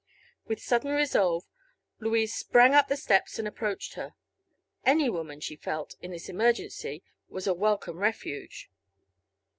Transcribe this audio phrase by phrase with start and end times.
[0.47, 1.43] With sudden resolve
[1.99, 4.15] Louise sprang up the steps and approached her.
[4.83, 8.71] Any woman, she felt, in this emergency, was a welcome refuge.